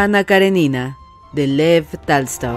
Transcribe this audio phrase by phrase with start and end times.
[0.00, 0.96] Ana Karenina,
[1.32, 2.56] de Lev Talstov.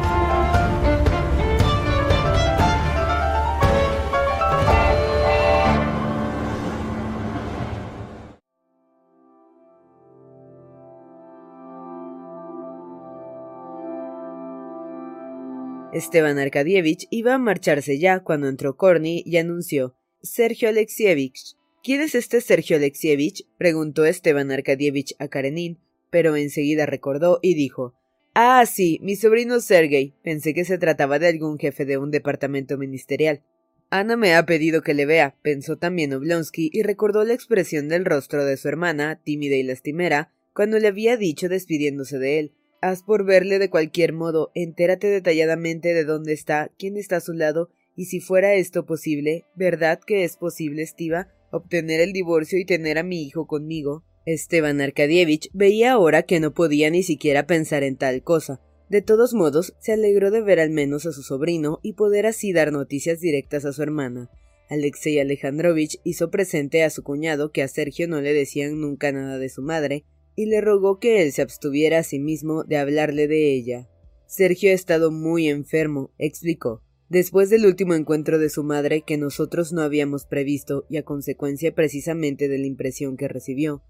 [15.92, 21.56] Esteban Arkadievich iba a marcharse ya cuando entró Korny y anunció Sergio Alexievich.
[21.82, 23.48] ¿Quién es este Sergio Alexievich?
[23.58, 25.80] preguntó Esteban Arkadievich a Karenin,
[26.12, 27.96] pero enseguida recordó y dijo
[28.34, 30.14] Ah, sí, mi sobrino Sergei.
[30.24, 33.42] Pensé que se trataba de algún jefe de un departamento ministerial.
[33.90, 38.06] Ana me ha pedido que le vea, pensó también Oblonsky y recordó la expresión del
[38.06, 42.54] rostro de su hermana, tímida y lastimera, cuando le había dicho despidiéndose de él.
[42.80, 47.34] Haz por verle de cualquier modo, entérate detalladamente de dónde está, quién está a su
[47.34, 52.66] lado, y si fuera esto posible, ¿verdad que es posible, Estiva, obtener el divorcio y
[52.66, 54.06] tener a mi hijo conmigo?
[54.26, 58.62] Esteban Arkadievich veía ahora que no podía ni siquiera pensar en tal cosa.
[58.90, 62.54] De todos modos, se alegró de ver al menos a su sobrino y poder así
[62.54, 64.30] dar noticias directas a su hermana.
[64.70, 69.38] Alexei Alejandrovich hizo presente a su cuñado que a Sergio no le decían nunca nada
[69.38, 70.06] de su madre,
[70.36, 73.90] y le rogó que él se abstuviera a sí mismo de hablarle de ella.
[74.28, 79.74] Sergio ha estado muy enfermo, explicó, después del último encuentro de su madre que nosotros
[79.74, 83.84] no habíamos previsto y a consecuencia precisamente de la impresión que recibió.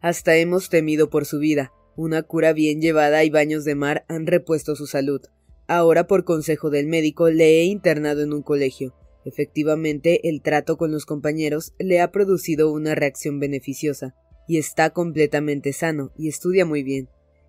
[0.00, 1.72] Hasta hemos temido por su vida.
[1.96, 5.20] Una cura bien llevada y baños de mar han repuesto su salud.
[5.66, 8.94] Ahora, por consejo del médico, le he internado en un colegio.
[9.24, 14.14] Efectivamente, el trato con los compañeros le ha producido una reacción beneficiosa,
[14.46, 17.08] y está completamente sano, y estudia muy bien.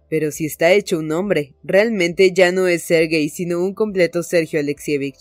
[0.10, 4.60] Pero si está hecho un hombre, realmente ya no es Sergei, sino un completo Sergio
[4.60, 5.20] Alexievich,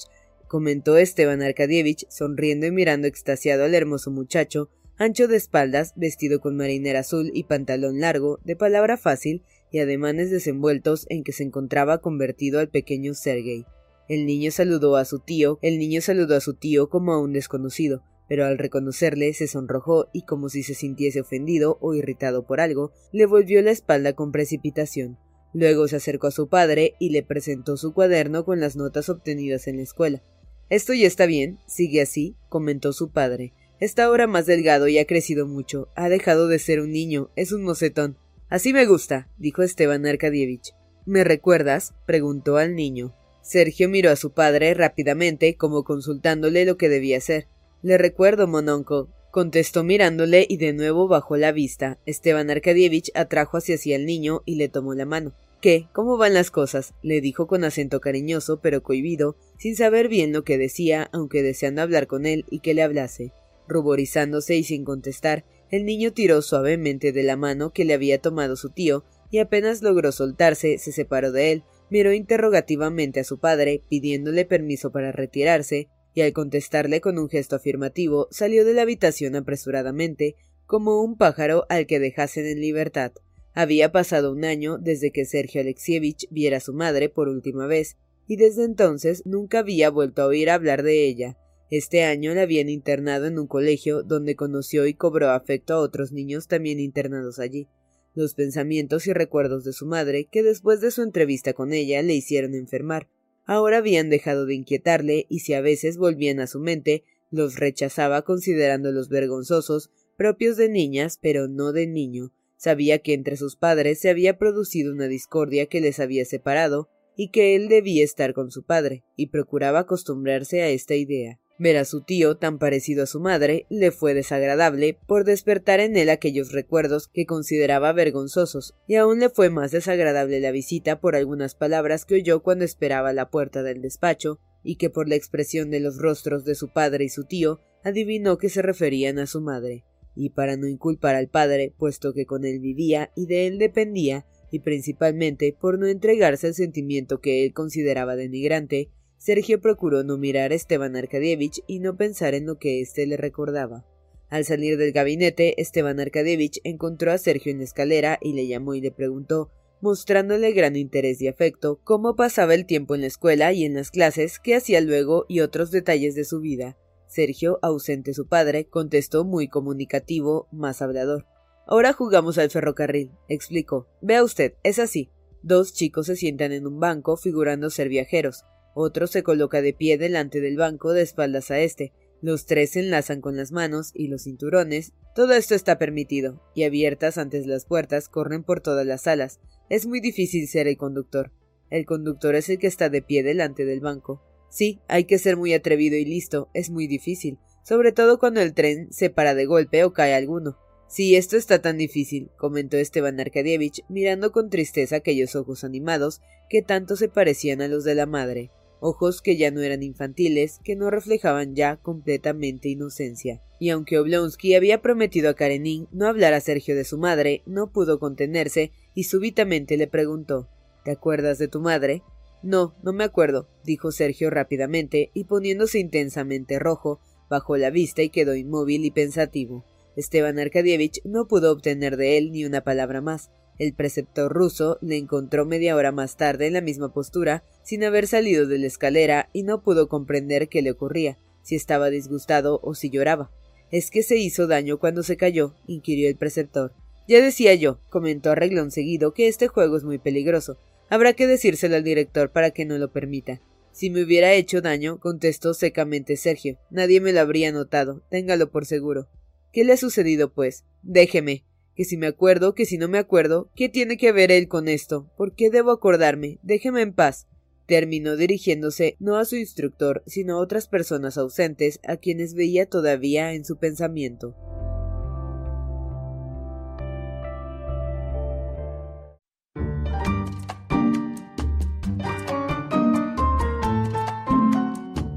[0.48, 6.56] comentó Esteban Arkadievich, sonriendo y mirando extasiado al hermoso muchacho, ancho de espaldas, vestido con
[6.56, 11.98] marinera azul y pantalón largo, de palabra fácil y ademanes desenvueltos en que se encontraba
[11.98, 13.64] convertido al pequeño Sergei.
[14.08, 17.32] El niño saludó a su tío, el niño saludó a su tío como a un
[17.32, 22.60] desconocido, pero al reconocerle se sonrojó y como si se sintiese ofendido o irritado por
[22.60, 25.18] algo, le volvió la espalda con precipitación.
[25.54, 29.66] Luego se acercó a su padre y le presentó su cuaderno con las notas obtenidas
[29.68, 30.22] en la escuela.
[30.68, 33.54] Esto ya está bien, sigue así, comentó su padre.
[33.80, 35.88] Está ahora más delgado y ha crecido mucho.
[35.94, 38.16] Ha dejado de ser un niño, es un mocetón.
[38.48, 40.74] Así me gusta, dijo Esteban Arkadievich.
[41.06, 41.94] ¿Me recuerdas?
[42.04, 43.14] preguntó al niño.
[43.40, 47.46] Sergio miró a su padre rápidamente, como consultándole lo que debía hacer.
[47.80, 51.98] Le recuerdo, mononco, contestó mirándole y de nuevo bajó la vista.
[52.04, 55.34] Esteban Arkadievich atrajo hacia sí al niño y le tomó la mano.
[55.60, 55.86] ¿Qué?
[55.92, 56.94] ¿Cómo van las cosas?
[57.02, 61.82] le dijo con acento cariñoso pero cohibido, sin saber bien lo que decía, aunque deseando
[61.82, 63.32] hablar con él y que le hablase.
[63.68, 68.56] Ruborizándose y sin contestar, el niño tiró suavemente de la mano que le había tomado
[68.56, 73.82] su tío, y apenas logró soltarse, se separó de él, miró interrogativamente a su padre,
[73.88, 79.36] pidiéndole permiso para retirarse, y al contestarle con un gesto afirmativo, salió de la habitación
[79.36, 83.12] apresuradamente, como un pájaro al que dejasen en libertad.
[83.54, 87.98] Había pasado un año desde que Sergio Alexievich viera a su madre por última vez,
[88.26, 91.36] y desde entonces nunca había vuelto a oír hablar de ella.
[91.70, 96.12] Este año la habían internado en un colegio donde conoció y cobró afecto a otros
[96.12, 97.68] niños también internados allí.
[98.14, 102.14] Los pensamientos y recuerdos de su madre, que después de su entrevista con ella le
[102.14, 103.10] hicieron enfermar,
[103.44, 108.22] ahora habían dejado de inquietarle y si a veces volvían a su mente, los rechazaba
[108.22, 112.32] considerándolos vergonzosos, propios de niñas, pero no de niño.
[112.56, 117.30] Sabía que entre sus padres se había producido una discordia que les había separado, y
[117.30, 121.38] que él debía estar con su padre, y procuraba acostumbrarse a esta idea.
[121.60, 125.96] Ver a su tío, tan parecido a su madre, le fue desagradable por despertar en
[125.96, 131.16] él aquellos recuerdos que consideraba vergonzosos, y aún le fue más desagradable la visita por
[131.16, 135.16] algunas palabras que oyó cuando esperaba a la puerta del despacho, y que por la
[135.16, 139.26] expresión de los rostros de su padre y su tío adivinó que se referían a
[139.26, 139.84] su madre,
[140.14, 144.26] y para no inculpar al padre, puesto que con él vivía y de él dependía,
[144.52, 150.52] y principalmente por no entregarse al sentimiento que él consideraba denigrante, Sergio procuró no mirar
[150.52, 153.84] a Esteban Arkadievich y no pensar en lo que éste le recordaba.
[154.30, 158.74] Al salir del gabinete, Esteban Arkadievich encontró a Sergio en la escalera y le llamó
[158.74, 159.50] y le preguntó,
[159.80, 163.90] mostrándole gran interés y afecto, cómo pasaba el tiempo en la escuela y en las
[163.90, 166.76] clases, qué hacía luego y otros detalles de su vida.
[167.06, 171.26] Sergio, ausente su padre, contestó muy comunicativo, más hablador.
[171.66, 173.88] Ahora jugamos al ferrocarril, explicó.
[174.00, 175.10] Vea usted, es así.
[175.42, 178.44] Dos chicos se sientan en un banco figurando ser viajeros.
[178.80, 181.92] Otro se coloca de pie delante del banco de espaldas a este.
[182.22, 184.92] Los tres se enlazan con las manos y los cinturones.
[185.16, 189.40] Todo esto está permitido, y abiertas antes las puertas corren por todas las salas.
[189.68, 191.32] Es muy difícil ser el conductor.
[191.70, 194.22] El conductor es el que está de pie delante del banco.
[194.48, 198.54] Sí, hay que ser muy atrevido y listo, es muy difícil, sobre todo cuando el
[198.54, 200.56] tren se para de golpe o cae alguno.
[200.86, 206.62] Sí, esto está tan difícil, comentó Esteban Arkadievich, mirando con tristeza aquellos ojos animados que
[206.62, 210.76] tanto se parecían a los de la madre ojos que ya no eran infantiles, que
[210.76, 213.42] no reflejaban ya completamente inocencia.
[213.60, 217.72] Y aunque Oblonsky había prometido a Karenin no hablar a Sergio de su madre, no
[217.72, 220.48] pudo contenerse y súbitamente le preguntó
[220.84, 222.02] ¿Te acuerdas de tu madre?
[222.42, 228.10] No, no me acuerdo, dijo Sergio rápidamente y poniéndose intensamente rojo, bajó la vista y
[228.10, 229.64] quedó inmóvil y pensativo.
[229.96, 234.96] Esteban Arkadievich no pudo obtener de él ni una palabra más, el preceptor ruso le
[234.96, 239.28] encontró media hora más tarde en la misma postura, sin haber salido de la escalera,
[239.32, 243.30] y no pudo comprender qué le ocurría, si estaba disgustado o si lloraba.
[243.70, 245.54] ¿Es que se hizo daño cuando se cayó?
[245.66, 246.72] inquirió el preceptor.
[247.08, 250.58] Ya decía yo, comentó a seguido, que este juego es muy peligroso.
[250.90, 253.40] Habrá que decírselo al director para que no lo permita.
[253.72, 258.66] Si me hubiera hecho daño, contestó secamente Sergio, nadie me lo habría notado, téngalo por
[258.66, 259.08] seguro.
[259.52, 260.64] ¿Qué le ha sucedido, pues?
[260.82, 261.44] Déjeme,
[261.78, 264.66] que si me acuerdo, que si no me acuerdo, ¿qué tiene que ver él con
[264.66, 265.08] esto?
[265.16, 266.40] ¿Por qué debo acordarme?
[266.42, 267.28] Déjeme en paz.
[267.66, 273.32] Terminó dirigiéndose no a su instructor, sino a otras personas ausentes, a quienes veía todavía
[273.32, 274.34] en su pensamiento.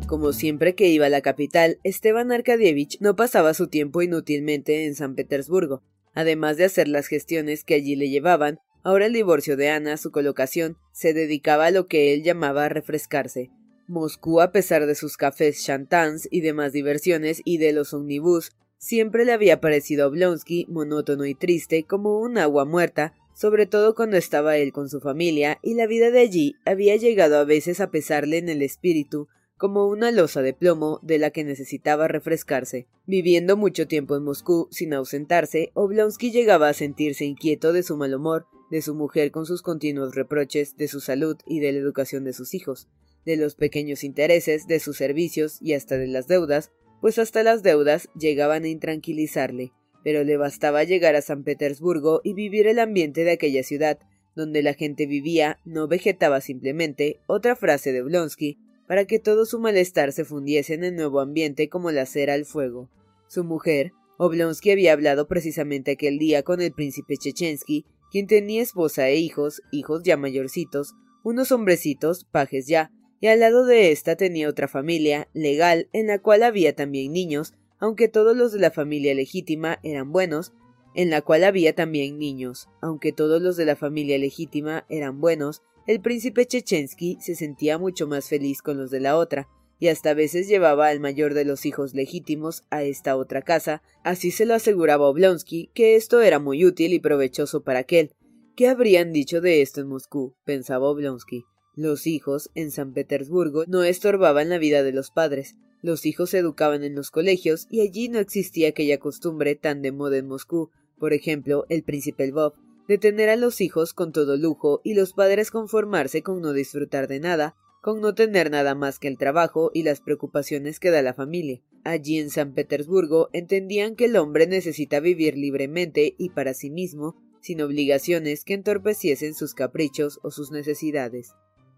[0.05, 4.93] Como siempre que iba a la capital, Esteban Arkadievich no pasaba su tiempo inútilmente en
[4.93, 5.81] San Petersburgo.
[6.13, 10.11] Además de hacer las gestiones que allí le llevaban, ahora el divorcio de Ana, su
[10.11, 13.49] colocación, se dedicaba a lo que él llamaba refrescarse.
[13.87, 19.25] Moscú, a pesar de sus cafés chantans y demás diversiones y de los omnibus, siempre
[19.25, 24.17] le había parecido a Oblonsky monótono y triste como un agua muerta, sobre todo cuando
[24.17, 27.91] estaba él con su familia, y la vida de allí había llegado a veces a
[27.91, 29.27] pesarle en el espíritu
[29.61, 32.87] como una losa de plomo de la que necesitaba refrescarse.
[33.05, 38.15] Viviendo mucho tiempo en Moscú sin ausentarse, Oblonsky llegaba a sentirse inquieto de su mal
[38.15, 42.23] humor, de su mujer con sus continuos reproches, de su salud y de la educación
[42.23, 42.87] de sus hijos,
[43.23, 47.61] de los pequeños intereses, de sus servicios y hasta de las deudas, pues hasta las
[47.61, 53.23] deudas llegaban a intranquilizarle, pero le bastaba llegar a San Petersburgo y vivir el ambiente
[53.25, 53.99] de aquella ciudad,
[54.35, 58.57] donde la gente vivía, no vegetaba simplemente, otra frase de Oblonsky,
[58.91, 62.43] para que todo su malestar se fundiese en el nuevo ambiente como la cera al
[62.43, 62.89] fuego.
[63.29, 69.07] Su mujer, Oblonsky había hablado precisamente aquel día con el príncipe Chechensky, quien tenía esposa
[69.07, 74.49] e hijos, hijos ya mayorcitos, unos hombrecitos, pajes ya, y al lado de ésta tenía
[74.49, 79.15] otra familia, legal, en la cual había también niños, aunque todos los de la familia
[79.15, 80.51] legítima eran buenos,
[80.95, 85.61] en la cual había también niños, aunque todos los de la familia legítima eran buenos,
[85.87, 89.47] el príncipe Chechensky se sentía mucho más feliz con los de la otra,
[89.79, 93.81] y hasta a veces llevaba al mayor de los hijos legítimos a esta otra casa,
[94.03, 98.11] así se lo aseguraba Oblonsky que esto era muy útil y provechoso para aquel.
[98.55, 100.35] ¿Qué habrían dicho de esto en Moscú?
[100.43, 101.45] pensaba Oblonsky.
[101.75, 105.55] Los hijos, en San Petersburgo, no estorbaban la vida de los padres.
[105.81, 109.91] Los hijos se educaban en los colegios y allí no existía aquella costumbre tan de
[109.91, 110.69] moda en Moscú.
[110.99, 112.53] Por ejemplo, el príncipe Lvov
[112.87, 117.07] de tener a los hijos con todo lujo y los padres conformarse con no disfrutar
[117.07, 121.01] de nada, con no tener nada más que el trabajo y las preocupaciones que da
[121.01, 121.61] la familia.
[121.83, 127.15] Allí en San Petersburgo entendían que el hombre necesita vivir libremente y para sí mismo,
[127.41, 131.33] sin obligaciones que entorpeciesen sus caprichos o sus necesidades.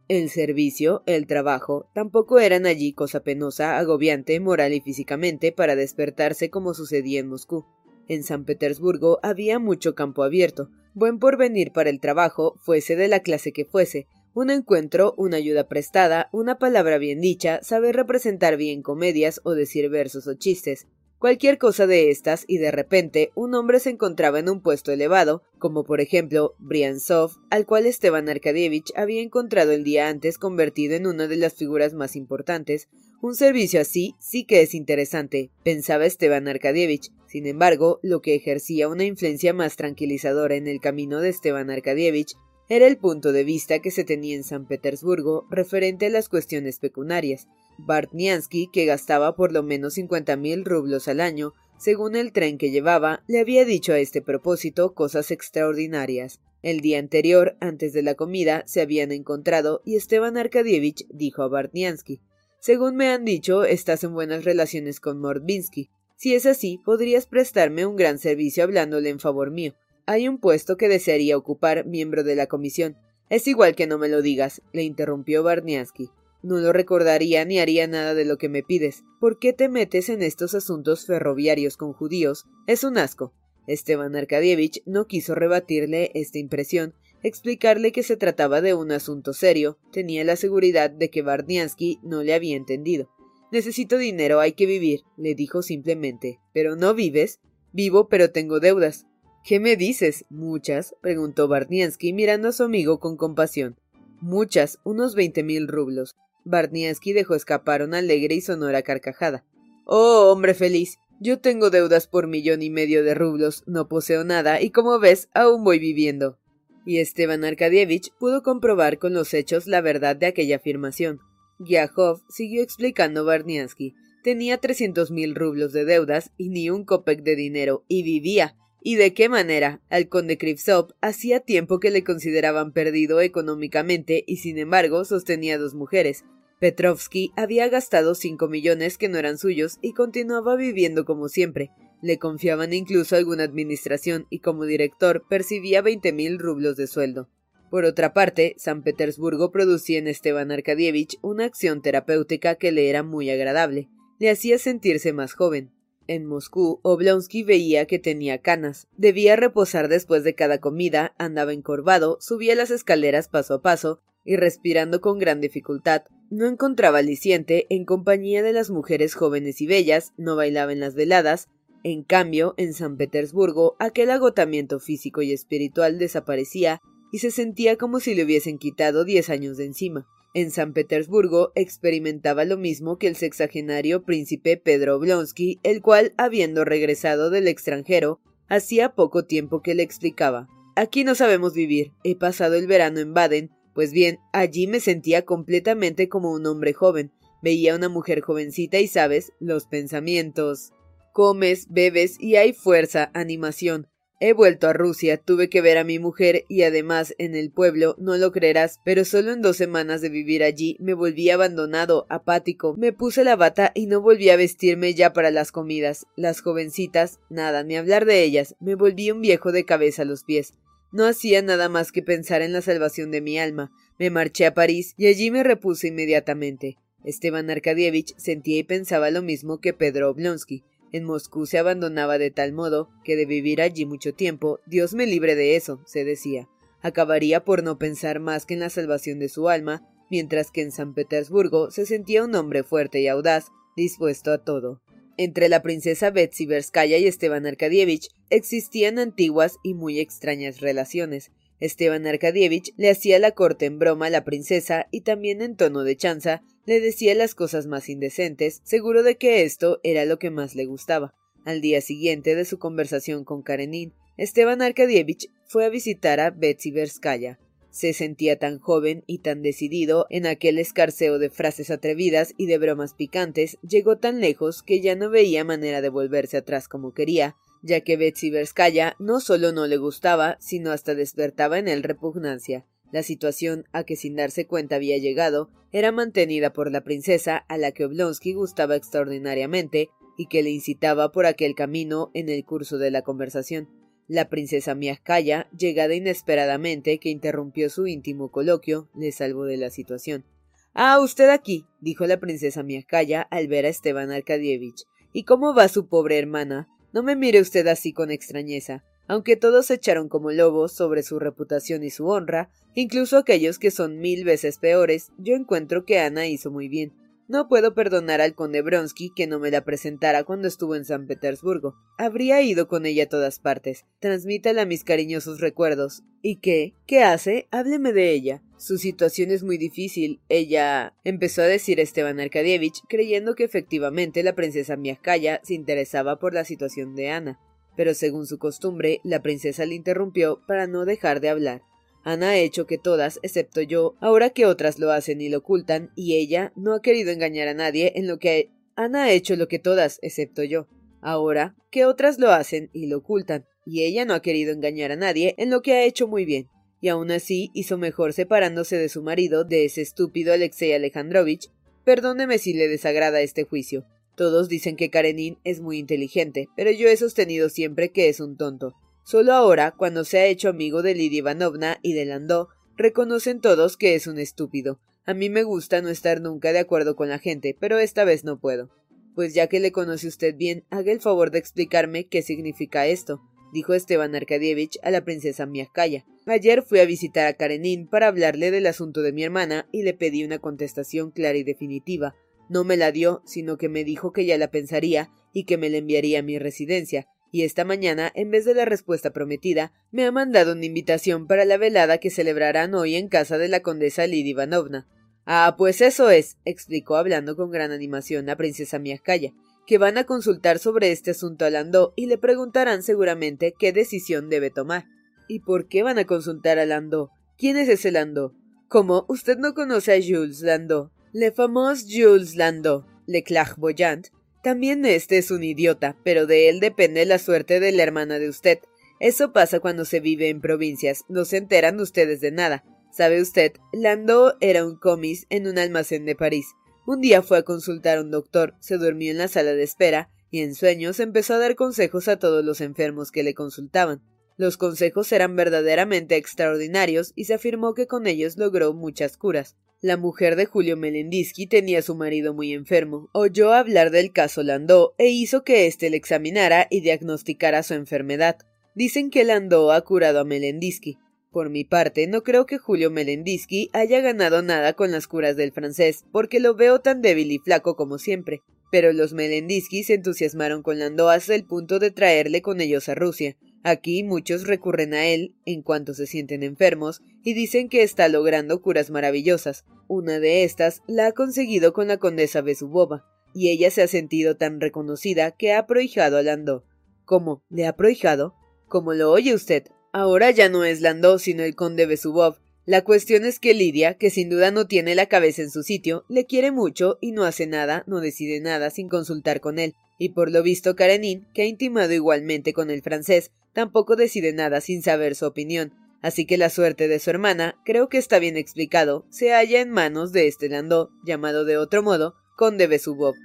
[0.10, 6.50] El servicio, el trabajo, tampoco eran allí cosa penosa, agobiante, moral y físicamente para despertarse
[6.50, 7.66] como sucedía en Moscú.
[8.10, 13.22] En San Petersburgo había mucho campo abierto, buen porvenir para el trabajo, fuese de la
[13.22, 18.82] clase que fuese, un encuentro, una ayuda prestada, una palabra bien dicha, saber representar bien
[18.82, 20.88] comedias o decir versos o chistes.
[21.20, 25.44] Cualquier cosa de estas, y de repente un hombre se encontraba en un puesto elevado,
[25.58, 31.08] como por ejemplo Briansov, al cual Esteban Arkadievich había encontrado el día antes convertido en
[31.08, 32.90] una de las figuras más importantes.
[33.24, 37.10] Un servicio así sí que es interesante, pensaba Esteban Arkadievich.
[37.26, 42.36] Sin embargo, lo que ejercía una influencia más tranquilizadora en el camino de Esteban Arkadievich
[42.68, 46.80] era el punto de vista que se tenía en San Petersburgo referente a las cuestiones
[46.80, 47.48] pecuniarias.
[47.78, 52.72] Bartniansky, que gastaba por lo menos cincuenta mil rublos al año, según el tren que
[52.72, 56.42] llevaba, le había dicho a este propósito cosas extraordinarias.
[56.62, 61.48] El día anterior, antes de la comida, se habían encontrado y Esteban Arkadievich dijo a
[61.48, 62.20] Bartniansky
[62.64, 65.90] Según me han dicho, estás en buenas relaciones con Mordvinsky.
[66.16, 69.74] Si es así, podrías prestarme un gran servicio hablándole en favor mío.
[70.06, 72.96] Hay un puesto que desearía ocupar miembro de la comisión.
[73.30, 76.10] Es igual que no me lo digas, le interrumpió Barniansky.
[76.42, 79.04] No lo recordaría ni haría nada de lo que me pides.
[79.20, 82.46] ¿Por qué te metes en estos asuntos ferroviarios con judíos?
[82.66, 83.34] Es un asco.
[83.68, 89.78] Esteban Arkadievich no quiso rebatirle esta impresión, explicarle que se trataba de un asunto serio,
[89.92, 93.10] tenía la seguridad de que Barniansky no le había entendido.
[93.52, 96.40] Necesito dinero, hay que vivir, le dijo simplemente.
[96.54, 97.40] ¿Pero no vives?
[97.72, 99.06] Vivo, pero tengo deudas.
[99.44, 100.26] ¿Qué me dices?
[100.30, 100.96] ¿Muchas?
[101.02, 103.78] preguntó Barniansky mirando a su amigo con compasión.
[104.22, 106.16] Muchas, unos veinte mil rublos.
[106.46, 109.46] Barniansky dejó escapar una alegre y sonora carcajada.
[109.86, 110.98] Oh, hombre feliz.
[111.20, 115.30] Yo tengo deudas por millón y medio de rublos, no poseo nada, y como ves,
[115.34, 116.38] aún voy viviendo.
[116.86, 121.20] Y Esteban Arkadievich pudo comprobar con los hechos la verdad de aquella afirmación.
[121.60, 123.96] Gyahov siguió explicando Barniansky.
[124.24, 128.96] Tenía trescientos mil rublos de deudas y ni un copec de dinero, y vivía, ¿Y
[128.96, 129.82] de qué manera?
[129.90, 135.74] Al conde Krivtsov hacía tiempo que le consideraban perdido económicamente y sin embargo sostenía dos
[135.74, 136.26] mujeres.
[136.60, 141.72] Petrovsky había gastado cinco millones que no eran suyos y continuaba viviendo como siempre.
[142.04, 147.30] Le confiaban incluso alguna administración y como director percibía veinte mil rublos de sueldo.
[147.72, 153.04] Por otra parte, San Petersburgo producía en Esteban Arkadievich una acción terapéutica que le era
[153.04, 153.88] muy agradable.
[154.20, 155.72] Le hacía sentirse más joven.
[156.06, 158.90] En Moscú, Oblonsky veía que tenía canas.
[158.98, 164.36] Debía reposar después de cada comida, andaba encorvado, subía las escaleras paso a paso, y
[164.36, 166.04] respirando con gran dificultad.
[166.30, 170.96] No encontraba aliciente en compañía de las mujeres jóvenes y bellas, no bailaba en las
[170.96, 171.48] veladas.
[171.84, 178.00] En cambio, en San Petersburgo, aquel agotamiento físico y espiritual desaparecía y se sentía como
[178.00, 180.08] si le hubiesen quitado diez años de encima.
[180.34, 186.66] En San Petersburgo experimentaba lo mismo que el sexagenario príncipe Pedro Oblonsky, el cual, habiendo
[186.66, 191.92] regresado del extranjero, hacía poco tiempo que le explicaba Aquí no sabemos vivir.
[192.04, 193.52] He pasado el verano en Baden.
[193.76, 197.12] Pues bien, allí me sentía completamente como un hombre joven.
[197.44, 200.72] Veía a una mujer jovencita y sabes, los pensamientos.
[201.14, 203.88] Comes, bebes y hay fuerza, animación.
[204.20, 207.96] He vuelto a Rusia, tuve que ver a mi mujer y además en el pueblo,
[208.00, 212.74] no lo creerás, pero solo en dos semanas de vivir allí me volví abandonado, apático,
[212.76, 216.08] me puse la bata y no volví a vestirme ya para las comidas.
[216.16, 220.24] Las jovencitas, nada, ni hablar de ellas, me volví un viejo de cabeza a los
[220.24, 220.56] pies.
[220.92, 223.72] No hacía nada más que pensar en la salvación de mi alma.
[224.00, 226.78] Me marché a París y allí me repuse inmediatamente.
[227.04, 230.64] Esteban Arkadievich sentía y pensaba lo mismo que Pedro Oblonsky.
[230.94, 235.08] En Moscú se abandonaba de tal modo que de vivir allí mucho tiempo, Dios me
[235.08, 236.48] libre de eso, se decía.
[236.82, 240.72] Acabaría por no pensar más que en la salvación de su alma, mientras que en
[240.72, 244.84] San Petersburgo se sentía un hombre fuerte y audaz, dispuesto a todo.
[245.18, 251.32] Entre la princesa Betsy Verskaya y Esteban Arkadievich existían antiguas y muy extrañas relaciones.
[251.60, 255.84] Esteban Arkadievich le hacía la corte en broma a la princesa y también en tono
[255.84, 260.32] de chanza le decía las cosas más indecentes, seguro de que esto era lo que
[260.32, 261.14] más le gustaba.
[261.46, 266.72] Al día siguiente de su conversación con Karenin, Esteban Arkadievich fue a visitar a Betsy
[266.72, 267.40] Verskaya.
[267.70, 272.60] Se sentía tan joven y tan decidido en aquel escarceo de frases atrevidas y de
[272.60, 277.36] bromas picantes, llegó tan lejos que ya no veía manera de volverse atrás como quería,
[277.64, 282.68] ya que Betsy Verskaya no solo no le gustaba, sino hasta despertaba en él repugnancia.
[282.92, 287.58] La situación a que sin darse cuenta había llegado era mantenida por la princesa a
[287.58, 292.78] la que Oblonsky gustaba extraordinariamente y que le incitaba por aquel camino en el curso
[292.78, 293.68] de la conversación.
[294.08, 300.26] La princesa Miaskaya, llegada inesperadamente que interrumpió su íntimo coloquio, le salvó de la situación.
[300.74, 304.84] Ah, usted aquí, dijo la princesa Miaskaya al ver a Esteban Arkadievich.
[305.14, 306.68] ¿Y cómo va su pobre hermana?
[306.94, 308.84] No me mire usted así con extrañeza.
[309.08, 314.00] Aunque todos echaron como lobos sobre su reputación y su honra, incluso aquellos que son
[314.00, 316.94] mil veces peores, yo encuentro que Ana hizo muy bien.
[317.28, 321.08] No puedo perdonar al conde Bronsky que no me la presentara cuando estuvo en San
[321.08, 321.76] Petersburgo.
[321.98, 323.86] Habría ido con ella a todas partes.
[324.00, 326.04] Transmítala mis cariñosos recuerdos.
[326.22, 326.76] ¿Y qué?
[326.86, 327.48] ¿Qué hace?
[327.52, 328.44] Hábleme de ella.
[328.58, 330.22] Su situación es muy difícil.
[330.30, 330.96] Ella.
[331.04, 336.46] empezó a decir Esteban Arkadievich, creyendo que efectivamente la princesa Miaskaya se interesaba por la
[336.46, 337.40] situación de Ana
[337.76, 341.62] pero según su costumbre, la princesa le interrumpió para no dejar de hablar.
[342.04, 345.92] Ana ha hecho que todas, excepto yo, ahora que otras lo hacen y lo ocultan,
[345.96, 349.60] y ella no ha querido engañar a nadie en lo que ha hecho lo que
[349.60, 350.68] todas, excepto yo.
[351.02, 354.96] Ahora que otras lo hacen y lo ocultan, y ella no ha querido engañar a
[354.96, 356.50] nadie en lo que ha hecho muy bien.
[356.82, 361.50] Y aún así hizo mejor separándose de su marido, de ese estúpido Alexei Alejandrovich.
[361.86, 363.86] Perdóneme si le desagrada este juicio.
[364.16, 368.36] Todos dicen que Karenin es muy inteligente, pero yo he sostenido siempre que es un
[368.36, 368.76] tonto.
[369.04, 373.76] Solo ahora, cuando se ha hecho amigo de Lidia Ivanovna y de Landó, reconocen todos
[373.78, 374.80] que es un estúpido.
[375.06, 378.24] A mí me gusta no estar nunca de acuerdo con la gente, pero esta vez
[378.24, 378.70] no puedo.
[379.14, 383.22] Pues ya que le conoce usted bien, haga el favor de explicarme qué significa esto,
[383.52, 386.06] dijo Esteban Arkadievich a la princesa Miaskaya.
[386.26, 389.94] Ayer fui a visitar a Karenin para hablarle del asunto de mi hermana y le
[389.94, 392.16] pedí una contestación clara y definitiva,
[392.50, 395.70] no me la dio, sino que me dijo que ya la pensaría y que me
[395.70, 400.06] la enviaría a mi residencia, y esta mañana, en vez de la respuesta prometida, me
[400.06, 404.06] ha mandado una invitación para la velada que celebrarán hoy en casa de la condesa
[404.06, 404.88] Lidia Ivanovna.
[405.26, 409.34] Ah, pues eso es, explicó hablando con gran animación la princesa Miaskaya,
[409.66, 414.30] que van a consultar sobre este asunto a Landó y le preguntarán seguramente qué decisión
[414.30, 414.86] debe tomar.
[415.28, 417.10] ¿Y por qué van a consultar a Landó?
[417.36, 418.36] ¿Quién es ese Landó?
[418.68, 419.08] ¿Cómo?
[419.10, 420.92] ¿Usted no conoce a Jules Landó?
[421.14, 424.10] Le fameux Jules Landau, le clairvoyant,
[424.44, 428.30] también este es un idiota, pero de él depende la suerte de la hermana de
[428.30, 428.60] usted.
[429.00, 432.64] Eso pasa cuando se vive en provincias, no se enteran ustedes de nada.
[432.92, 433.54] ¿Sabe usted?
[433.72, 436.46] Landau era un comis en un almacén de París.
[436.86, 440.10] Un día fue a consultar a un doctor, se durmió en la sala de espera,
[440.30, 444.02] y en sueños empezó a dar consejos a todos los enfermos que le consultaban.
[444.36, 449.56] Los consejos eran verdaderamente extraordinarios y se afirmó que con ellos logró muchas curas.
[449.84, 454.42] La mujer de Julio Melendisky tenía a su marido muy enfermo, oyó hablar del caso
[454.42, 458.38] Landó e hizo que éste le examinara y diagnosticara su enfermedad.
[458.76, 461.00] Dicen que Landó ha curado a Melendisky.
[461.32, 465.52] Por mi parte, no creo que Julio Melendisky haya ganado nada con las curas del
[465.52, 468.42] francés, porque lo veo tan débil y flaco como siempre.
[468.74, 472.96] Pero los Melendisky se entusiasmaron con Landó hasta el punto de traerle con ellos a
[472.96, 473.38] Rusia.
[473.62, 478.64] Aquí muchos recurren a él en cuanto se sienten enfermos y dicen que está logrando
[478.64, 479.64] curas maravillosas.
[479.88, 483.06] Una de estas la ha conseguido con la condesa Besubova,
[483.36, 486.66] y ella se ha sentido tan reconocida que ha prohijado a Landó.
[487.06, 487.44] ¿Cómo?
[487.52, 488.34] ¿Le ha prohijado?
[488.68, 489.66] ¿Cómo lo oye usted?
[489.92, 492.38] Ahora ya no es Landó, sino el conde Besubov.
[492.66, 496.06] La cuestión es que Lidia, que sin duda no tiene la cabeza en su sitio,
[496.08, 499.76] le quiere mucho y no hace nada, no decide nada sin consultar con él.
[499.98, 504.62] Y por lo visto Karenin, que ha intimado igualmente con el francés, tampoco decide nada
[504.62, 508.38] sin saber su opinión, así que la suerte de su hermana, creo que está bien
[508.38, 513.16] explicado, se halla en manos de este Landó, llamado de otro modo Conde Besubov.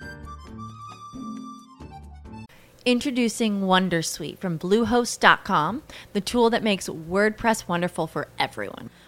[2.84, 8.88] Introducing Wondersuite from Bluehost.com, the tool that makes WordPress wonderful for everyone.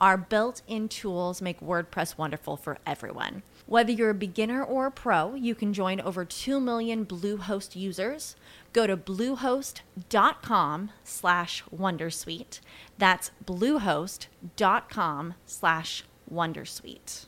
[0.00, 3.42] our built in tools make WordPress wonderful for everyone.
[3.66, 8.36] Whether you're a beginner or a pro, you can join over 2 million Bluehost users.
[8.72, 12.60] Go to bluehost.com slash wondersuite.
[12.96, 17.26] That's bluehost.com slash wondersuite.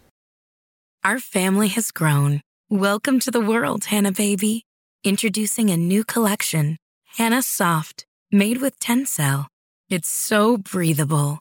[1.03, 2.43] Our family has grown.
[2.69, 4.65] Welcome to the world, Hannah baby.
[5.03, 6.77] Introducing a new collection,
[7.17, 9.47] Hannah Soft, made with Tencel.
[9.89, 11.41] It's so breathable,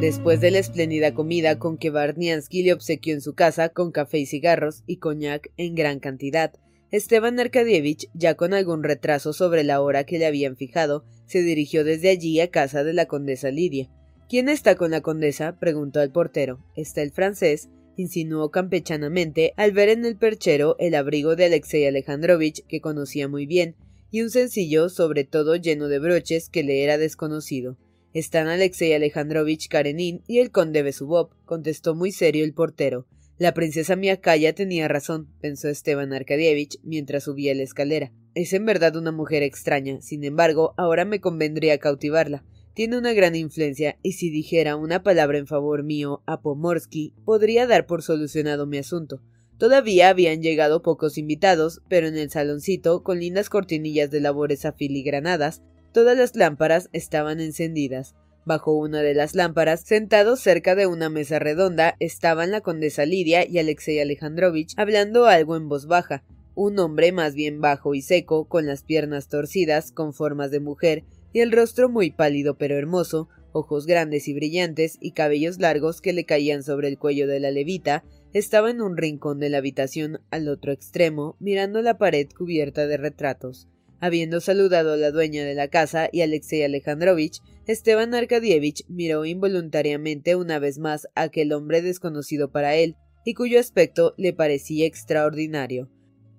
[0.00, 4.18] Después de la espléndida comida con que Barniansky le obsequió en su casa con café
[4.18, 6.54] y cigarros y coñac en gran cantidad,
[6.90, 11.84] Esteban Arkadievich, ya con algún retraso sobre la hora que le habían fijado, se dirigió
[11.84, 13.90] desde allí a casa de la condesa Lidia.
[14.26, 15.58] ¿Quién está con la condesa?
[15.60, 16.64] preguntó al portero.
[16.76, 22.64] Está el francés, insinuó campechanamente al ver en el perchero el abrigo de Alexei Alejandrovich,
[22.66, 23.76] que conocía muy bien,
[24.10, 27.76] y un sencillo, sobre todo lleno de broches, que le era desconocido.
[28.12, 33.06] Están Alexei Alejandrovich Karenin y el conde Besubov, contestó muy serio el portero.
[33.38, 38.12] La princesa Miakaya tenía razón, pensó Esteban Arkadievich mientras subía la escalera.
[38.34, 42.44] Es en verdad una mujer extraña, sin embargo, ahora me convendría cautivarla.
[42.74, 47.68] Tiene una gran influencia, y si dijera una palabra en favor mío a Pomorsky, podría
[47.68, 49.22] dar por solucionado mi asunto.
[49.56, 55.62] Todavía habían llegado pocos invitados, pero en el saloncito, con lindas cortinillas de labores afiligranadas,
[55.92, 58.14] Todas las lámparas estaban encendidas.
[58.44, 63.46] Bajo una de las lámparas, sentados cerca de una mesa redonda, estaban la condesa Lidia
[63.46, 66.24] y Alexei Alejandrovich hablando algo en voz baja.
[66.54, 71.04] Un hombre más bien bajo y seco, con las piernas torcidas, con formas de mujer,
[71.32, 76.12] y el rostro muy pálido pero hermoso, ojos grandes y brillantes y cabellos largos que
[76.12, 80.20] le caían sobre el cuello de la levita, estaba en un rincón de la habitación
[80.30, 83.68] al otro extremo, mirando la pared cubierta de retratos.
[84.00, 90.36] Habiendo saludado a la dueña de la casa y Alexei Alejandrovich, Esteban Arkadievich miró involuntariamente
[90.36, 95.90] una vez más a aquel hombre desconocido para él, y cuyo aspecto le parecía extraordinario.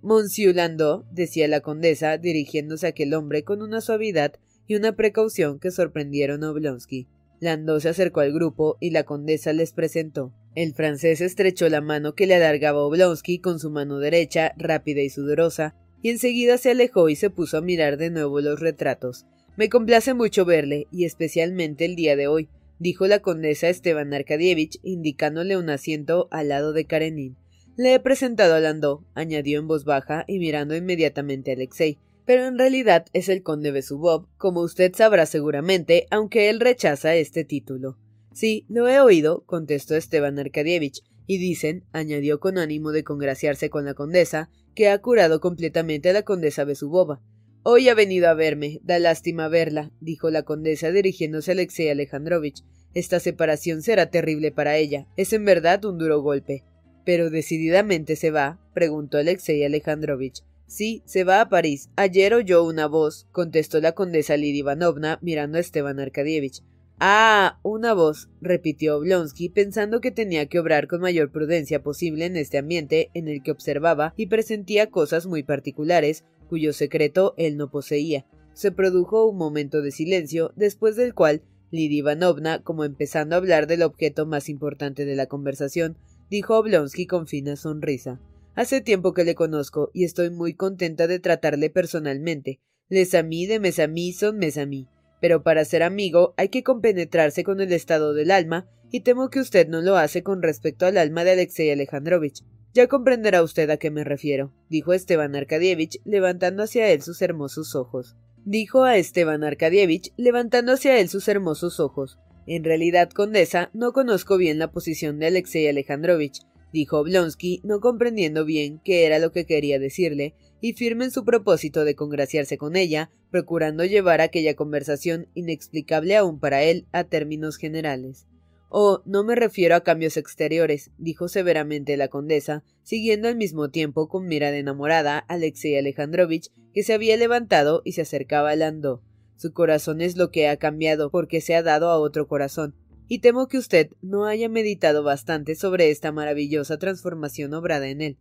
[0.02, 4.34] Monsieur Landau, decía la condesa, dirigiéndose a aquel hombre con una suavidad
[4.66, 7.08] y una precaución que sorprendieron a Oblonsky.
[7.40, 10.34] Landau se acercó al grupo y la condesa les presentó.
[10.56, 15.10] El francés estrechó la mano que le alargaba Oblonsky con su mano derecha, rápida y
[15.10, 19.26] sudorosa, y enseguida se alejó y se puso a mirar de nuevo los retratos.
[19.58, 24.80] Me complace mucho verle, y especialmente el día de hoy, dijo la condesa Esteban Arkadievich,
[24.84, 27.36] indicándole un asiento al lado de Karenin.
[27.78, 32.00] Le he presentado a Landó, añadió en voz baja y mirando inmediatamente a Alexei.
[32.26, 37.44] Pero en realidad es el conde Besubov, como usted sabrá seguramente, aunque él rechaza este
[37.44, 37.98] título.
[38.34, 43.86] Sí, lo he oído, contestó Esteban Arkadievich, y dicen, añadió con ánimo de congraciarse con
[43.86, 47.22] la condesa, que ha curado completamente a la condesa Besubova.
[47.64, 48.80] Hoy ha venido a verme.
[48.84, 52.64] Da lástima verla, dijo la condesa dirigiéndose a Alexei Alejandrovich.
[52.94, 55.08] Esta separación será terrible para ella.
[55.16, 56.64] Es en verdad un duro golpe.
[57.06, 60.44] Pero decididamente se va, preguntó Alexei Alejandrovich.
[60.68, 61.90] Sí, se va a París.
[61.98, 66.64] Ayer oyó una voz, contestó la condesa Lidia Ivanovna, mirando a Esteban Arkadievich.
[67.04, 72.38] Ah, una voz, repitió Oblonsky, pensando que tenía que obrar con mayor prudencia posible en
[72.38, 77.72] este ambiente en el que observaba y presentía cosas muy particulares, cuyo secreto él no
[77.72, 78.28] poseía.
[78.54, 83.66] Se produjo un momento de silencio, después del cual Lidia Ivanovna, como empezando a hablar
[83.66, 85.98] del objeto más importante de la conversación,
[86.30, 88.22] dijo Oblonsky con fina sonrisa.
[88.54, 92.60] Hace tiempo que le conozco y estoy muy contenta de tratarle personalmente.
[92.90, 94.88] Les a mí de mes a mí son mes a mí
[95.22, 99.40] pero para ser amigo hay que compenetrarse con el estado del alma, y temo que
[99.40, 102.44] usted no lo hace con respecto al alma de Alexei Alejandrovich.
[102.74, 107.76] Ya comprenderá usted a qué me refiero, dijo Esteban Arkadievich, levantando hacia él sus hermosos
[107.76, 108.18] ojos.
[108.44, 112.18] Dijo a Esteban Arkadievich, levantando hacia él sus hermosos ojos.
[112.48, 116.42] En realidad, condesa, no conozco bien la posición de Alexei Alejandrovich,
[116.74, 121.26] dijo Oblonsky, no comprendiendo bien qué era lo que quería decirle, y firme en su
[121.26, 127.58] propósito de congraciarse con ella, procurando llevar aquella conversación inexplicable aún para él a términos
[127.58, 128.28] generales.
[128.70, 134.08] Oh, no me refiero a cambios exteriores, dijo severamente la condesa, siguiendo al mismo tiempo
[134.08, 139.04] con mirada enamorada a Alexei Alejandrovich, que se había levantado y se acercaba a Landó.
[139.36, 142.76] Su corazón es lo que ha cambiado porque se ha dado a otro corazón,
[143.10, 148.18] y temo que usted no haya meditado bastante sobre esta maravillosa transformación obrada en él.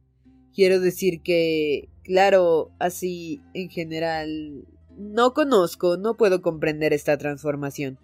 [0.55, 4.65] Quiero decir que, claro, así en general,
[4.97, 7.99] no conozco, no puedo comprender esta transformación.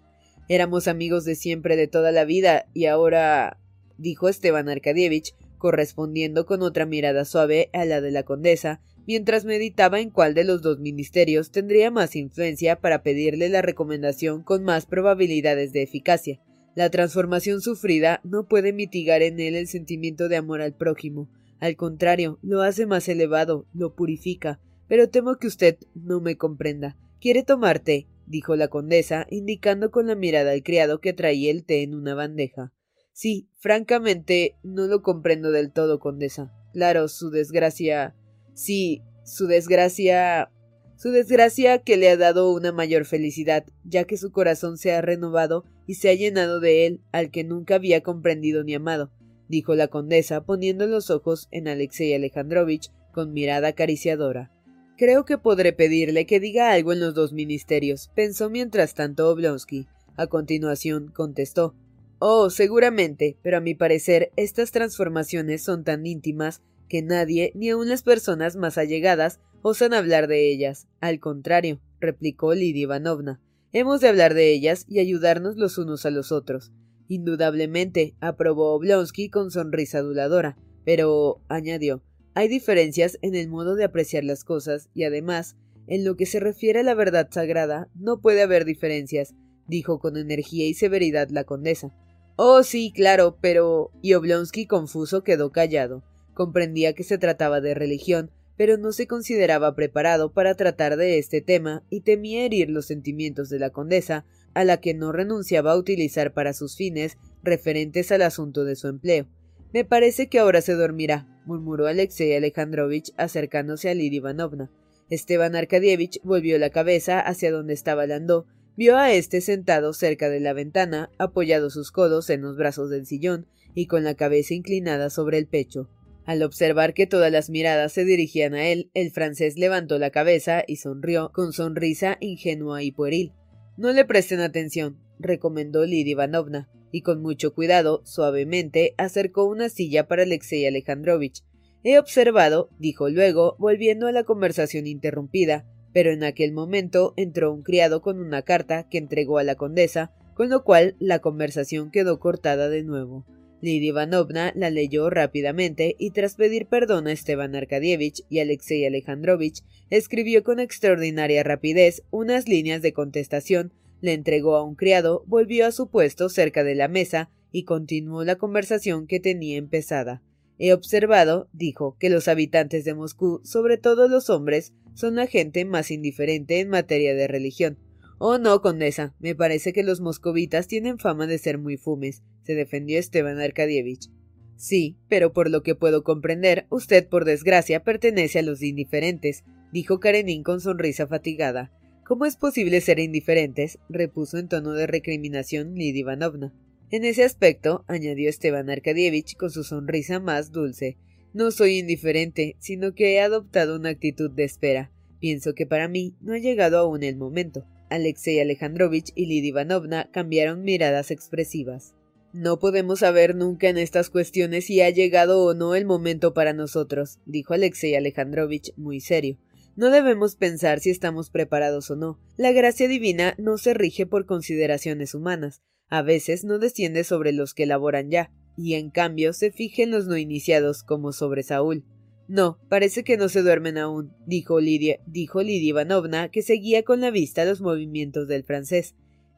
[0.49, 3.59] Éramos amigos de siempre de toda la vida y ahora
[3.97, 9.99] dijo Esteban Arkadievich, correspondiendo con otra mirada suave a la de la condesa, mientras meditaba
[9.99, 14.85] en cuál de los dos ministerios tendría más influencia para pedirle la recomendación con más
[14.85, 16.39] probabilidades de eficacia.
[16.75, 21.27] La transformación sufrida no puede mitigar en él el sentimiento de amor al prójimo.
[21.59, 24.59] Al contrario, lo hace más elevado, lo purifica.
[24.87, 26.97] Pero temo que usted no me comprenda.
[27.19, 28.07] ¿Quiere tomar té?
[28.27, 32.13] dijo la condesa, indicando con la mirada al criado que traía el té en una
[32.13, 32.73] bandeja.
[33.13, 36.53] Sí, francamente, no lo comprendo del todo, condesa.
[36.73, 38.15] Claro, su desgracia.
[38.53, 40.51] Sí, su desgracia.
[40.97, 45.01] Su desgracia que le ha dado una mayor felicidad, ya que su corazón se ha
[45.01, 49.11] renovado y se ha llenado de él, al que nunca había comprendido ni amado,
[49.47, 54.51] dijo la condesa, poniendo los ojos en Alexei Alejandrovich con mirada acariciadora.
[54.97, 59.87] Creo que podré pedirle que diga algo en los dos ministerios, pensó mientras tanto Oblonsky.
[60.15, 61.75] A continuación contestó
[62.19, 67.89] Oh, seguramente, pero a mi parecer estas transformaciones son tan íntimas que nadie, ni aun
[67.89, 70.87] las personas más allegadas, osan hablar de ellas.
[70.99, 73.39] Al contrario, replicó Lidia Ivanovna,
[73.71, 76.71] hemos de hablar de ellas y ayudarnos los unos a los otros.
[77.07, 84.23] Indudablemente, aprobó Oblonsky con sonrisa aduladora, pero, añadió, hay diferencias en el modo de apreciar
[84.23, 85.55] las cosas y además,
[85.87, 89.33] en lo que se refiere a la verdad sagrada, no puede haber diferencias,
[89.67, 91.93] dijo con energía y severidad la condesa.
[92.35, 93.91] Oh, sí, claro, pero.
[94.01, 96.03] y Oblonsky confuso quedó callado.
[96.35, 101.41] Comprendía que se trataba de religión, pero no se consideraba preparado para tratar de este
[101.41, 104.25] tema y temía herir los sentimientos de la condesa,
[104.57, 108.87] a la que no renunciaba a utilizar para sus fines referentes al asunto de su
[108.87, 109.27] empleo.
[109.71, 114.71] Me parece que ahora se dormirá, murmuró Alexei Alejandrovich acercándose a Lidia Ivanovna.
[115.11, 120.39] Esteban Arkadievich volvió la cabeza hacia donde estaba Landó, vio a éste sentado cerca de
[120.39, 125.11] la ventana, apoyado sus codos en los brazos del sillón y con la cabeza inclinada
[125.11, 125.87] sobre el pecho.
[126.25, 130.63] Al observar que todas las miradas se dirigían a él, el francés levantó la cabeza
[130.65, 133.33] y sonrió con sonrisa ingenua y pueril.
[133.77, 140.07] No le presten atención, recomendó Lidia Ivanovna y con mucho cuidado, suavemente, acercó una silla
[140.07, 141.43] para Alexei Alejandrovich.
[141.83, 147.61] He observado, dijo luego, volviendo a la conversación interrumpida, pero en aquel momento entró un
[147.61, 152.19] criado con una carta que entregó a la condesa, con lo cual la conversación quedó
[152.19, 153.25] cortada de nuevo.
[153.61, 159.63] Lidia Ivanovna la leyó rápidamente y tras pedir perdón a Esteban Arkadievich y Alexei Alejandrovich,
[159.89, 165.71] escribió con extraordinaria rapidez unas líneas de contestación le entregó a un criado, volvió a
[165.71, 170.21] su puesto cerca de la mesa y continuó la conversación que tenía empezada.
[170.59, 175.65] He observado, dijo, que los habitantes de Moscú, sobre todo los hombres, son la gente
[175.65, 177.77] más indiferente en materia de religión.
[178.19, 182.55] Oh, no, condesa, me parece que los moscovitas tienen fama de ser muy fumes, se
[182.55, 184.09] defendió Esteban Arkadievich.
[184.55, 189.99] Sí, pero por lo que puedo comprender, usted, por desgracia, pertenece a los indiferentes, dijo
[189.99, 191.71] Karenin con sonrisa fatigada.
[192.05, 193.77] ¿Cómo es posible ser indiferentes?
[193.87, 196.53] repuso en tono de recriminación Lidia Ivanovna.
[196.89, 200.97] En ese aspecto, añadió Esteban Arkadievich con su sonrisa más dulce,
[201.33, 204.91] no soy indiferente, sino que he adoptado una actitud de espera.
[205.19, 207.65] Pienso que para mí no ha llegado aún el momento.
[207.89, 211.93] Alexei Alejandrovich y Lidia Ivanovna cambiaron miradas expresivas.
[212.33, 216.53] No podemos saber nunca en estas cuestiones si ha llegado o no el momento para
[216.53, 219.37] nosotros, dijo Alexei Alejandrovich muy serio.
[219.75, 222.19] No debemos pensar si estamos preparados o no.
[222.35, 225.61] La gracia divina no se rige por consideraciones humanas.
[225.87, 229.91] A veces no desciende sobre los que laboran ya, y en cambio se fija en
[229.91, 231.85] los no iniciados, como sobre Saúl.
[232.27, 236.99] No, parece que no se duermen aún, dijo Lidia, dijo Lidia Ivanovna, que seguía con
[236.99, 238.95] la vista los movimientos del francés.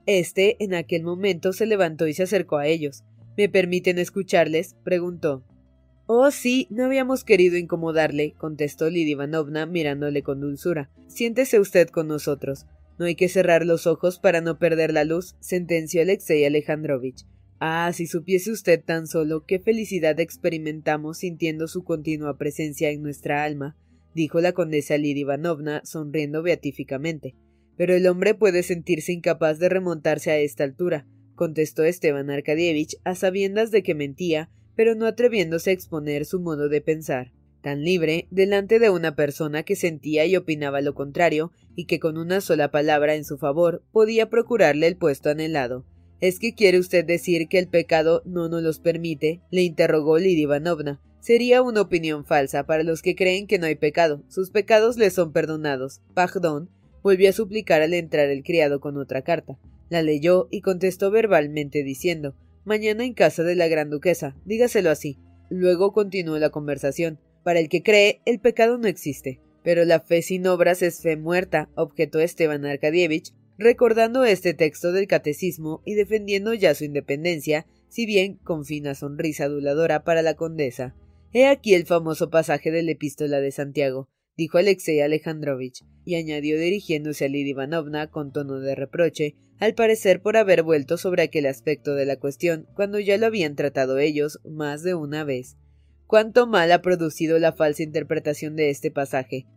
[0.07, 3.03] Este, en aquel momento, se levantó y se acercó a ellos.
[3.37, 4.75] ¿Me permiten escucharles?
[4.83, 5.43] preguntó.
[6.07, 10.89] Oh, sí, no habíamos querido incomodarle, contestó Lidia Ivanovna mirándole con dulzura.
[11.07, 12.65] Siéntese usted con nosotros.
[12.97, 17.27] No hay que cerrar los ojos para no perder la luz, sentenció Alexei Alejandrovich.
[17.59, 23.43] Ah, si supiese usted tan solo qué felicidad experimentamos sintiendo su continua presencia en nuestra
[23.43, 23.75] alma,
[24.15, 27.35] dijo la condesa Lidia Ivanovna, sonriendo beatíficamente.
[27.75, 33.15] Pero el hombre puede sentirse incapaz de remontarse a esta altura, contestó Esteban Arkadievich, a
[33.15, 38.27] sabiendas de que mentía, pero no atreviéndose a exponer su modo de pensar, tan libre,
[38.31, 42.71] delante de una persona que sentía y opinaba lo contrario, y que con una sola
[42.71, 45.85] palabra en su favor podía procurarle el puesto anhelado.
[46.21, 49.41] ¿Es que quiere usted decir que el pecado no nos los permite?
[49.51, 51.01] le interrogó Lidia Ivanovna.
[51.21, 54.23] Sería una opinión falsa para los que creen que no hay pecado.
[54.27, 56.01] Sus pecados les son perdonados.
[56.13, 56.69] Pardon
[57.01, 59.57] volvió a suplicar al entrar el criado con otra carta.
[59.89, 65.17] La leyó y contestó verbalmente diciendo Mañana en casa de la gran duquesa, dígaselo así.
[65.49, 67.19] Luego continuó la conversación.
[67.43, 69.39] Para el que cree, el pecado no existe.
[69.63, 75.05] Pero la fe sin obras es fe muerta, objetó Esteban Arkadievich, recordando este texto del
[75.05, 80.95] catecismo y defendiendo ya su independencia, si bien con fina sonrisa aduladora para la condesa.
[81.33, 86.57] He aquí el famoso pasaje de la epístola de Santiago, dijo Alexei Alejandrovich, y añadió
[86.57, 91.45] dirigiéndose a Lidia Ivanovna con tono de reproche, al parecer por haber vuelto sobre aquel
[91.45, 95.57] aspecto de la cuestión cuando ya lo habían tratado ellos más de una vez.
[96.07, 99.47] Cuánto mal ha producido la falsa interpretación de este pasaje.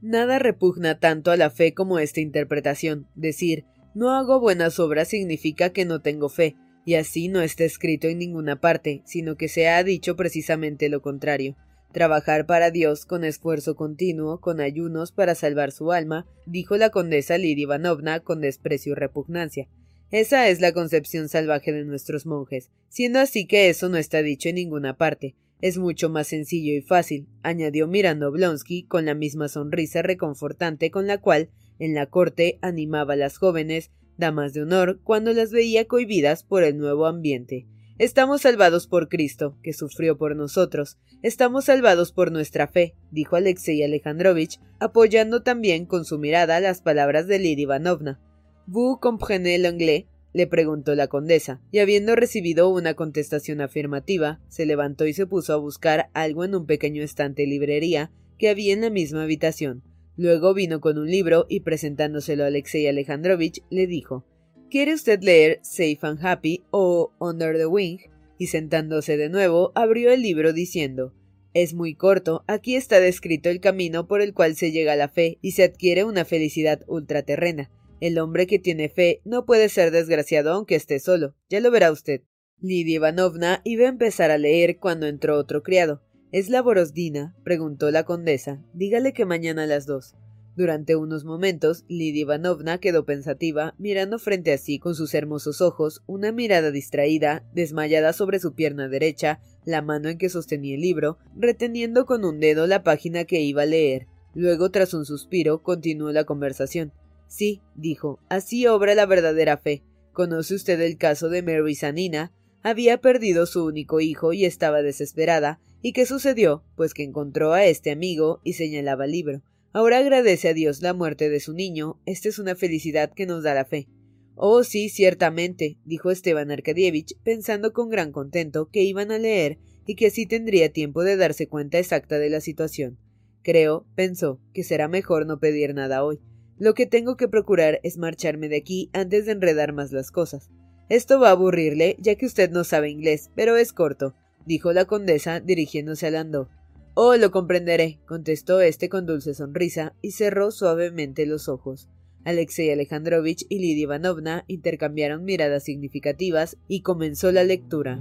[0.00, 3.06] Nada repugna tanto a la fe como esta interpretación.
[3.14, 8.06] Decir no hago buenas obras significa que no tengo fe, y así no está escrito
[8.06, 11.56] en ninguna parte, sino que se ha dicho precisamente lo contrario.
[11.92, 17.38] Trabajar para Dios con esfuerzo continuo, con ayunos para salvar su alma, dijo la condesa
[17.38, 19.68] Lidia Ivanovna con desprecio y repugnancia.
[20.10, 24.48] Esa es la concepción salvaje de nuestros monjes, siendo así que eso no está dicho
[24.48, 25.34] en ninguna parte.
[25.60, 31.06] Es mucho más sencillo y fácil, añadió mirando Oblonsky con la misma sonrisa reconfortante con
[31.06, 35.86] la cual, en la corte, animaba a las jóvenes damas de honor, cuando las veía
[35.86, 37.66] cohibidas por el nuevo ambiente.
[37.98, 40.98] Estamos salvados por Cristo, que sufrió por nosotros.
[41.22, 47.26] Estamos salvados por nuestra fe, dijo Alexei Alejandrovich, apoyando también con su mirada las palabras
[47.26, 48.20] de Lidia Ivanovna.
[48.66, 50.04] ¿Vous comprenez l'anglais?
[50.32, 55.52] Le preguntó la condesa, y habiendo recibido una contestación afirmativa, se levantó y se puso
[55.52, 59.82] a buscar algo en un pequeño estante librería que había en la misma habitación.
[60.16, 64.24] Luego vino con un libro y presentándoselo a Alexei Alejandrovich le dijo
[64.70, 67.98] ¿Quiere usted leer Safe and Happy o Under the Wing?
[68.36, 71.12] y sentándose de nuevo abrió el libro diciendo
[71.54, 75.08] Es muy corto, aquí está descrito el camino por el cual se llega a la
[75.08, 77.70] fe y se adquiere una felicidad ultraterrena.
[78.00, 81.90] El hombre que tiene fe no puede ser desgraciado aunque esté solo, ya lo verá
[81.90, 82.22] usted.
[82.60, 86.02] Lidia Ivanovna iba a empezar a leer cuando entró otro criado.
[86.30, 87.34] ¿Es la Borosdina?
[87.42, 88.62] preguntó la condesa.
[88.72, 90.14] Dígale que mañana a las dos.
[90.56, 96.02] Durante unos momentos, Lidia Ivanovna quedó pensativa, mirando frente a sí con sus hermosos ojos,
[96.06, 101.18] una mirada distraída, desmayada sobre su pierna derecha, la mano en que sostenía el libro,
[101.36, 104.08] reteniendo con un dedo la página que iba a leer.
[104.34, 106.92] Luego, tras un suspiro, continuó la conversación.
[107.28, 109.84] Sí, dijo, así obra la verdadera fe.
[110.12, 112.32] ¿Conoce usted el caso de Mary Sanina?
[112.62, 116.64] Había perdido su único hijo y estaba desesperada, ¿Y qué sucedió?
[116.76, 119.42] Pues que encontró a este amigo y señalaba el libro.
[119.72, 122.00] Ahora agradece a Dios la muerte de su niño.
[122.04, 123.86] Esta es una felicidad que nos da la fe.
[124.34, 129.94] Oh, sí, ciertamente, dijo Esteban Arkadievich, pensando con gran contento que iban a leer y
[129.94, 132.98] que así tendría tiempo de darse cuenta exacta de la situación.
[133.42, 136.20] Creo, pensó, que será mejor no pedir nada hoy.
[136.58, 140.50] Lo que tengo que procurar es marcharme de aquí antes de enredar más las cosas.
[140.88, 144.14] Esto va a aburrirle, ya que usted no sabe inglés, pero es corto
[144.48, 146.48] dijo la condesa dirigiéndose a Landó.
[146.94, 151.88] Oh, lo comprenderé, contestó éste con dulce sonrisa y cerró suavemente los ojos.
[152.24, 158.00] Alexei Alejandrovich y Lidia Ivanovna intercambiaron miradas significativas y comenzó la lectura.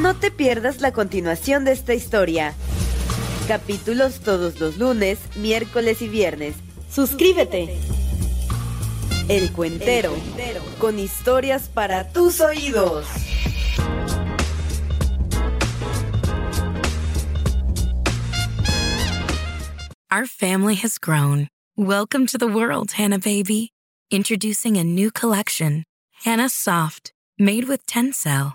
[0.00, 2.54] No te pierdas la continuación de esta historia.
[3.46, 6.54] Capítulos todos los lunes, miércoles y viernes.
[6.90, 7.76] Suscríbete.
[9.28, 10.14] El Cuentero,
[10.78, 13.06] con historias para tus oídos.
[20.10, 21.48] Our family has grown.
[21.76, 23.72] Welcome to the world, Hannah baby.
[24.10, 25.84] Introducing a new collection,
[26.24, 28.54] Hannah Soft, made with Tencel.